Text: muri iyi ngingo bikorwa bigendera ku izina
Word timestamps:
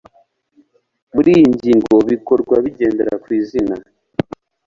muri 1.13 1.29
iyi 1.37 1.45
ngingo 1.55 1.95
bikorwa 2.11 2.55
bigendera 2.63 3.13
ku 3.23 3.27
izina 3.39 3.75